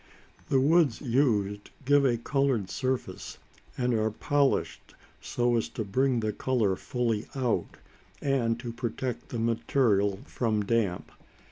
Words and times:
The 0.49 0.59
woods 0.59 0.99
used 0.99 1.69
give 1.85 2.05
a 2.05 2.17
coloured 2.17 2.71
surface, 2.71 3.37
and 3.77 3.93
are 3.93 4.09
polished 4.09 4.95
so 5.21 5.55
as 5.57 5.69
to 5.69 5.83
bring 5.83 6.21
the 6.21 6.33
colour 6.33 6.75
fully 6.75 7.27
out, 7.35 7.77
and 8.19 8.59
to 8.61 8.73
protect 8.73 9.29
the 9.29 9.37
material 9.37 10.17
from 10.25 10.65
damp. 10.65 11.11